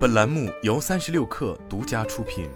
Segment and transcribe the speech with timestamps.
[0.00, 2.48] 本栏目由三十六氪独家出品。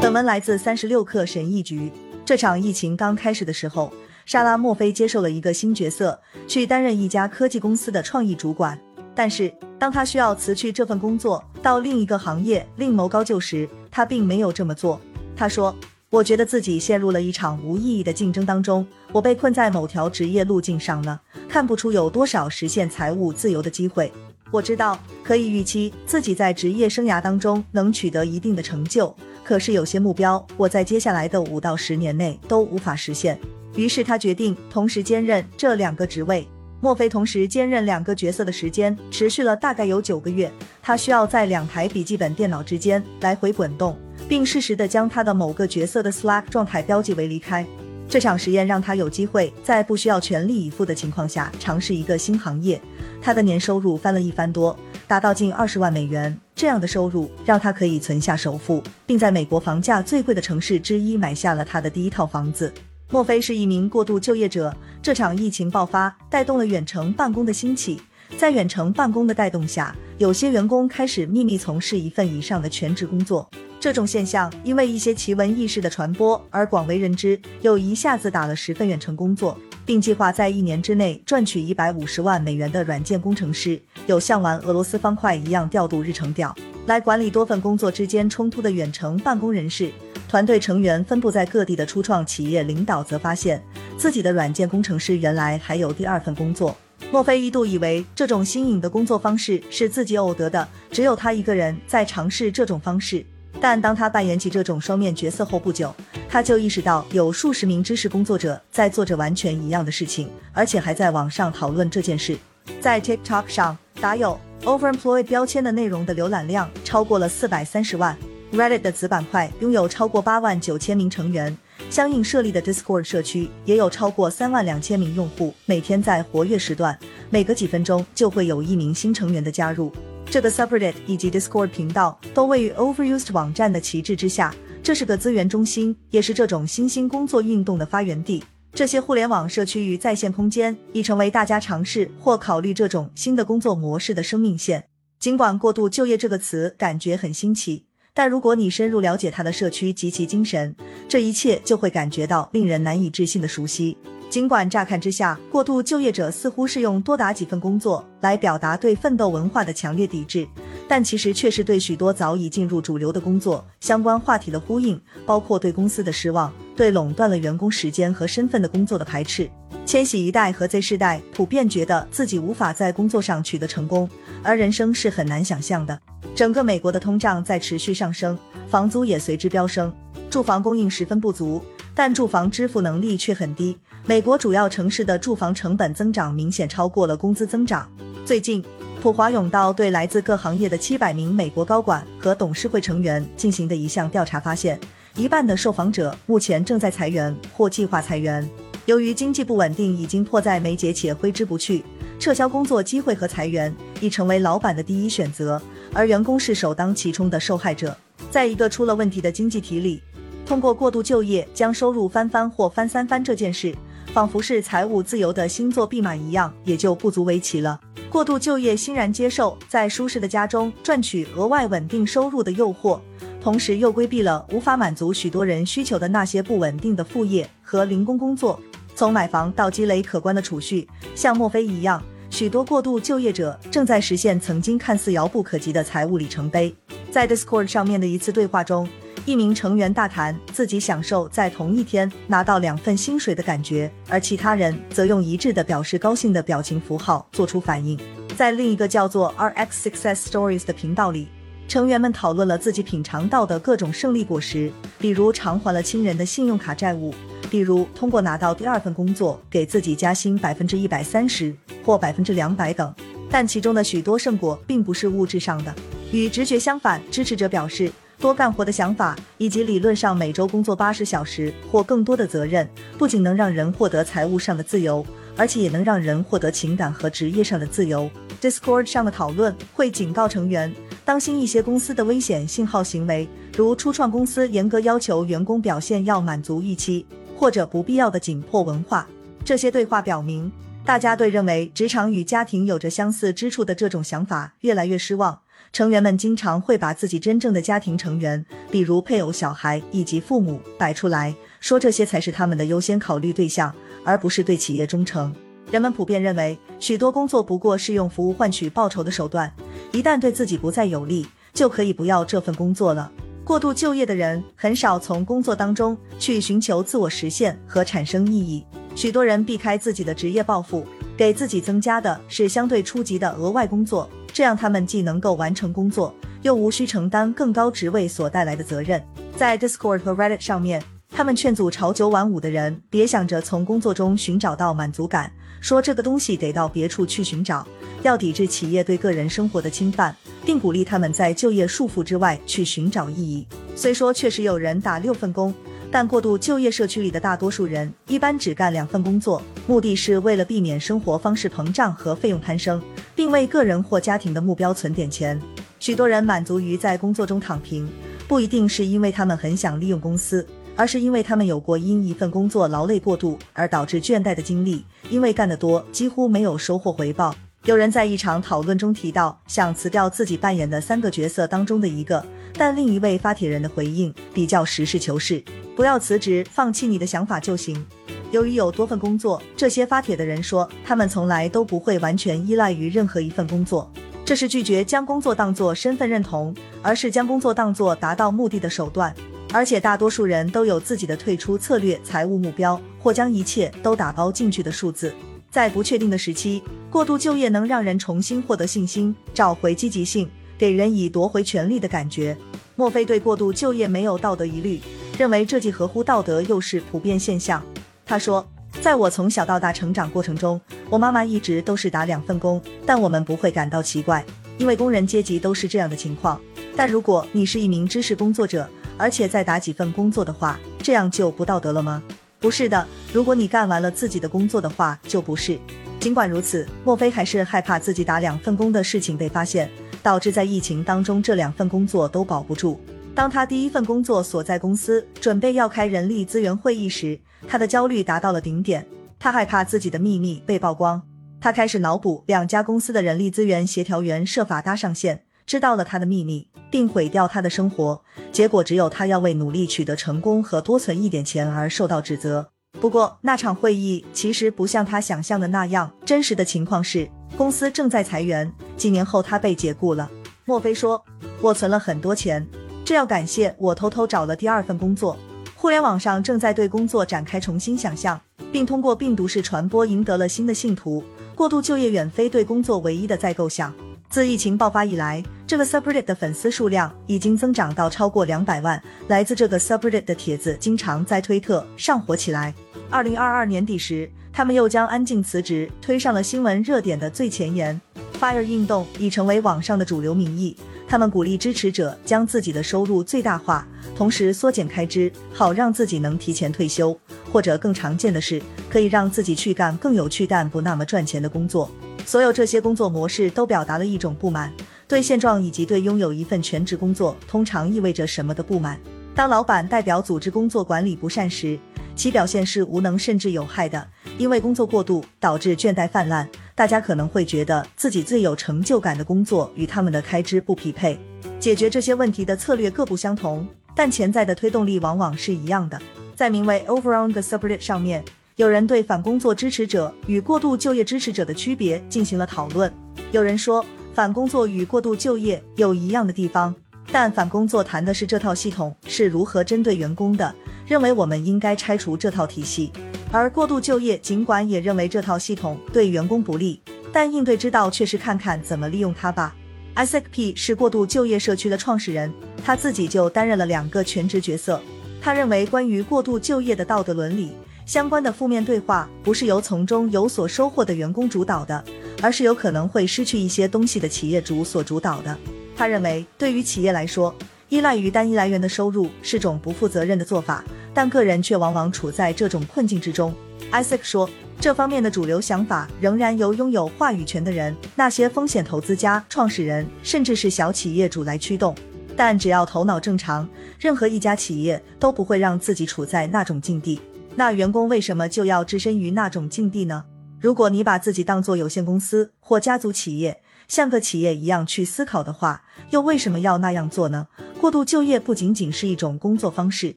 [0.00, 1.92] 本文来自三十六氪神译局。
[2.24, 3.92] 这场疫情刚开始的时候，
[4.24, 8.80] 莎拉·墨菲接受了一个新角色，去担任一家科技公司的创意主管。
[9.14, 14.98] 但是，当他需要辞去这份工作，到另一个行业另谋高就时，他并没有这么做。
[15.36, 15.76] 他说。
[16.14, 24.12] 我觉得自己陷入了一场无意义的竞争当中，我被困在某条职业路径上了，看不出有多少实现财务自由的机会。
[24.52, 29.12] 我知道可以预期自己在职业生涯当中能取得一定的成就，
[29.42, 33.36] 可是有些目标我在接下来的五到十年内都无法实现。
[33.74, 36.46] 于是他决定同时兼任这两个职位。
[36.80, 40.48] 墨菲同时兼任两个角色的时间持续了大概有九个月，
[40.80, 43.98] 他需要在两台笔记本电脑之间来回滚动。
[44.28, 47.66] 并适时的将他的某个角色的 Slack 状态标记为离开。
[48.08, 52.80] 这场实验让他有机会在不需要全力以赴的情况下尝试一个新行业。
[53.20, 56.38] 他的年收入翻了一番多，达到近二十万美元。
[56.54, 62.72] 这样的收入让他可以存下首付，并在美国房价最贵的城市之一买下了他的第一套房子。
[63.10, 64.74] 莫非是一名过度就业者？
[65.02, 68.00] 这场疫情爆发带动了远程办公的兴起，
[68.36, 73.48] 在远程办公的带动下，有些员工开始秘密从事一份以上的全职工作。
[73.84, 89.92] 这种现象因为一些奇闻异事的传播而广为人知，又一下子打了十份远程工作，并计划在一年之内赚取一百五十万美元的软件工程师，有像玩俄罗斯方块一样调度日程表来管理多份工作之间冲突的远程办公人士。
[90.30, 93.62] 团队成员分布在各地的初创企业领导则发现
[93.98, 96.74] 自己的软件工程师原来还有第二份工作。
[97.12, 103.22] 莫非一度以为这种新颖的工作方式是自己偶得的，只有他一个人在尝试这种方式。
[103.60, 105.94] 但当他扮演起这种双面角色后不久，
[106.28, 112.36] 他就意识到有数十名知识工作者在做着完全一样的事情，而且还在网上讨论这件事。
[112.80, 118.16] 在 TikTok 上打有 overemployed 标签的内容的浏览量超过了四百三十万。
[118.52, 121.56] Reddit 的子板块拥有超过八万九千名成员，
[121.90, 126.96] 相应设立的 Discord 社区也有超过三万两千名用户，每天在活跃时段，
[127.30, 129.92] 每隔几分钟就会有一名新成员的加入。
[130.30, 138.42] 这个 subreddit 以及 Discord 频道都位于 Overused 网站的旗帜之下，这是个资源中心，也是这种新兴工作运动的发源地。
[138.72, 144.84] 这些互联网社区与在线空间已成为大家尝试或考虑这种新的工作模式的生命线。
[145.20, 150.74] 尽管“过度就业”这个词感觉很新奇，但如果你深入了解它的社区及其精神，
[151.08, 153.96] 这一切就会感觉到令人难以置信的熟悉。
[154.34, 160.44] 尽管乍看之下，过度就业者似乎是用多打几份工作来表达对奋斗文化的强烈抵制，
[160.88, 169.48] 但其实却是对许多早已进入主流的工作相关话题的呼应，包括对公司的失望、对垄断了员工时间和身份的工作的排斥。
[169.86, 174.10] 千禧一代和 Z 世代普遍觉得自己无法在工作上取得成功，
[174.42, 175.96] 而人生是很难想象的。
[176.34, 178.36] 整个美国的通胀在持续上升，
[178.68, 179.94] 房租也随之飙升，
[180.28, 181.62] 住房供应十分不足。
[181.96, 187.88] 但住房支付能力却很低，美国主要城市的住房成本增长明显超过了工资增长。
[188.22, 188.62] 最近，
[189.00, 194.78] 普华永道对来自各行业的七百名美国高管和董事会成员进行的一项调查发现，
[195.16, 198.46] 一半的受访者目前正在裁员或计划裁员。
[198.84, 201.82] 由于经济不稳定已经迫在眉睫且挥之不去，
[202.18, 205.60] 撤销工作机会和裁员已成为老板的第一选择，
[205.94, 207.96] 而员工是首当其冲的受害者。
[208.30, 210.02] 在一个出了问题的经济体里。
[210.46, 213.74] 通过过度就业将收入翻番或翻三番这件事，
[214.14, 217.80] 仿佛是财务自由的星座弼马一样，也就不足为奇了。
[218.08, 223.00] 过度就业欣然接受在舒适的家中赚取额外稳定收入的诱惑，
[223.42, 228.60] 同时又规避了无法满足许多人需求的那些不稳定的副业和零工工作。
[228.94, 232.00] 从买房到积累可观的储蓄，像墨菲一样，
[232.30, 236.72] 许多过度就业者正在实现曾经看似遥不可及的财务里程碑。
[237.10, 238.88] 在 Discord 上面的一次对话中。
[239.26, 247.98] 一名成员大谈自己享受在同一天拿到两份薪水的感觉，而其他人则用一致的表示高兴的表情符号做出反应。
[248.36, 251.28] 在另一个叫做 RX Success Stories 的频道里，
[251.66, 257.14] 成员们讨论了自己品尝到的各种胜利果实，比如偿还了亲人的信用卡债务，
[257.50, 262.94] 比如通过拿到第二份工作给自己加薪百分之一百三十或百分之两百等。
[263.30, 265.74] 但其中的许多胜果并不是物质上的，
[266.12, 267.00] 与直觉相反。
[267.10, 267.90] 支持者表示。
[268.24, 272.66] 多干活的想法，以及理论上每周工作八十小时或更多的责任，
[272.96, 275.04] 不仅能让人获得财务上的自由，
[275.36, 278.10] 而且也能让人获得情感和职业上的自由。
[278.40, 280.74] Discord 上的讨论会警告成员，
[281.04, 287.04] 当心一些公司的危险信号行为，如初创公司严格要求员工表现要满足预期，
[287.36, 289.06] 或者不必要的紧迫文化。
[289.44, 290.50] 这些对话表明。
[290.86, 295.40] 大家对认为职场与家庭有着相似之处的这种想法越来越失望。
[295.74, 303.74] 成员们经常会把自己真正的家庭成员，比如配偶、小孩以及父母摆出来，说这些才是他们的优先考虑对象，
[304.04, 305.34] 而不是对企业忠诚。
[305.72, 309.52] 人们普遍认为，许多工作不过是用服务换取报酬的手段，
[309.90, 313.10] 一旦对自己不再有利，就可以不要这份工作了。
[313.42, 318.64] 过度就业的人很少从工作当中去寻求自我实现和产生意义。
[318.94, 320.86] 许多人避开自己的职业抱负，
[321.16, 329.02] 给自己增加的是相对初级的额外工作，这样他们既能够完成工作，又无需承担更高职位所带来的责任。
[329.36, 337.66] 在 Discord 和 Reddit 上面，他们劝阻朝九晚五的人别想着从工作中寻找到满足感，说这个东西得到别处去寻找，
[338.02, 340.14] 要抵制企业对个人生活的侵犯。
[340.44, 343.46] 并鼓励他们在就业束缚之外去寻找意义。
[343.74, 345.52] 虽说确实有人打六份工，
[345.94, 352.82] 但过度就业社区里的大多数人一般只干两份工作，目的是为了避免生活方式膨胀和费用攀升，
[353.14, 355.40] 并为个人或家庭的目标存点钱。
[355.78, 357.88] 许多人满足于在工作中躺平，
[358.26, 360.44] 不一定是因为他们很想利用公司，
[360.74, 367.32] 而是因为他们有过因一份工作劳累过度而导致倦怠的经历，因为干得多几乎没有收获回报。
[367.64, 372.22] 有人在一场讨论中提到，想辞掉自己扮演的三个角色当中的一个，
[372.52, 375.42] 但另一位发帖人的回应比较实事求是：
[375.74, 377.82] 不要辞职，放弃你的想法就行。
[378.30, 383.90] 由于有多份工作，这些发帖的人说，他们从来都不会完全依赖于任何一份工作，
[384.26, 389.14] 这是拒绝将工作当作身份认同，而是将工作当作达到目的的手段。
[389.54, 395.14] 而且大多数人都有自己的退出策略、财务目标，或将一切都打包进去的数字。
[395.54, 396.60] 在不确定的时期，
[396.90, 400.28] 过度就业能让人重新获得信心，找回积极性，
[400.58, 402.36] 给人以夺回权力的感觉。
[402.74, 404.80] 莫菲对过度就业没有道德疑虑，
[405.16, 407.62] 认为这既合乎道德，又是普遍现象。
[408.04, 408.44] 他说
[408.82, 410.60] ：“在我从小到大成长过程中，
[410.90, 414.24] 我妈妈一直都是打两份工，但我们不会感到奇怪，
[414.58, 416.40] 因为工人阶级都是这样的情况。
[416.74, 418.68] 但如果你是一名知识工作者，
[418.98, 422.02] 而且再打几份工作的话，这样就不道德了吗？”
[422.44, 425.58] 不是的，如果你干完了自己的工作的话，就不是。
[425.98, 429.70] 尽管如此，莫非还是害怕自己打两份工的事情被发现，
[430.02, 432.78] 导致在疫情当中这两份工作都保不住。
[433.14, 437.18] 当他第一份工作所在公司准备要开人力资源会议时，
[437.48, 438.86] 他的焦虑达到了顶点。
[439.18, 441.00] 他害怕自己的秘密被曝光，
[441.40, 446.48] 他开始脑补两家公司的人力资源协调员设法搭上线，知道了他的秘密。
[446.70, 448.02] 并毁掉他的生活，
[448.32, 452.48] 结果只有他要为努力取得成功和多存一点钱而受到指责。
[452.80, 460.10] 不过那场会议其实不像他想象的那样，真实的情况是公司正在裁员，几年后他被解雇了。
[460.44, 461.00] 莫非说
[461.40, 462.44] ：“我存了很多钱，
[462.84, 465.16] 这要感谢我偷偷找了第二份工作。”
[465.54, 468.20] 互联网上正在对工作展开重新想象，
[468.50, 471.04] 并通过病毒式传播赢得了新的信徒。
[471.36, 473.72] 过度就业远非对工作唯一的再构想。
[474.10, 478.80] 自疫情爆发以来，这个 subreddit 的粉丝数量已经增长到超过两百万。
[479.08, 482.54] 来自这个 subreddit 的帖子经常在推特上火起来。
[482.88, 487.80] 二零二二年底时，他们又将安静辞职推上了新闻热点的最前沿。
[488.20, 493.66] Fire 运动已成为网上的主流民意，他们鼓励支持者将自己的收入最大化，
[493.96, 496.96] 同时缩减开支，好让自己能提前退休，
[497.32, 498.40] 或者更常见的是，
[498.70, 501.68] 可以让自己去干更有趣但不那么赚钱的工作。
[502.04, 504.52] 所有这些工作模式都表达了一种不满，
[504.86, 508.78] 对现状以及对拥有一份全职工作通常意味着什么的不满。
[509.14, 511.58] 当老板代表组织工作管理不善时，
[511.94, 513.88] 其表现是无能甚至有害的，
[514.18, 516.28] 因为工作过度导致倦怠泛滥。
[516.56, 520.98] 大家可能会觉得自己最有成就感的工作与他们的开支不匹配。
[521.38, 525.80] 解决这些问题的策略各不相同，但潜在的推动力往往是一样的。
[526.14, 528.04] 在名为 Over on the Subreddit 上面。
[528.36, 532.72] 有人对反工作支持者与过度就业支持者的区别进行了讨论。
[533.12, 533.64] 有人说，
[533.94, 536.52] 反工作与过度就业有一样的地方，
[536.90, 540.34] 但反工作谈的是这套系统是如何针对员工的，
[540.66, 542.72] 认为我们应该拆除这套体系；
[543.12, 546.60] 而过度就业尽管也认为这套系统对员工不利，
[546.92, 549.36] 但应对之道却是看看怎么利用它吧。
[549.76, 552.12] SECP 是过度就业社区的创始人，
[552.44, 554.60] 他自己就担任了两个全职角色。
[555.00, 557.30] 他认为，关于过度就业的道德伦理。
[557.66, 561.64] 相关的负面对话不是由从中有所收获的员工主导的，
[562.02, 565.16] 而是有可能会失去一些东西的企业主所主导的。
[565.56, 567.14] 他认为，对于企业来说，
[567.48, 570.44] 依赖于单一来源的收入是种不负责任的做法，
[570.74, 573.14] 但个人却往往处在这种困境之中。
[573.50, 581.54] Isaac 说，这方面的主流想法仍然由拥有话语权的人、那些风险投资家、创始人，甚至是小企业主来驱动。
[581.96, 583.26] 但只要头脑正常，
[583.58, 586.78] 任何一家企业都不会让自己处在那种境地。
[587.16, 589.84] 那员工为什么就要置身于那种境地呢？
[590.20, 597.06] 如果你把自己当做有限公司或家族企业，像个企业一样去思考的话，又为什么要那样做呢？
[597.40, 599.74] 过度就业不仅仅是一种工作方式，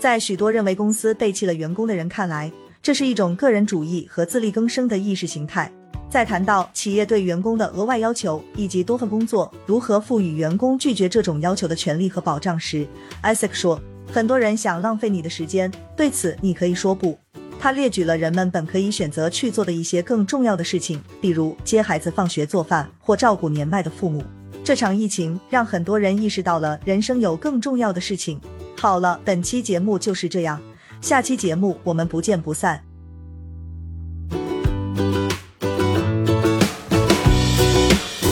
[0.00, 5.72] 在许多认为公司背弃了员工的人看来，这是一种个人主义和自力更生的意识形态。
[6.10, 12.86] 在谈到企业对员工的额外要求以及多份工作如何赋予员工拒绝这种要求的权利和保障时
[13.22, 13.78] ，Isaac 说，
[14.10, 17.18] 很多人想浪费你的时间，对此你可以说不。
[17.60, 24.22] 他列举了人们本可以选择去做的一些更重要的事情，比如接孩子放学、做饭或照顾年迈的父母。
[24.64, 28.40] 这场疫情让很多人意识到了人生有更重要的事情。
[28.76, 30.60] 好了，本期节目就是这样，
[31.00, 32.87] 下期节目我们不见不散。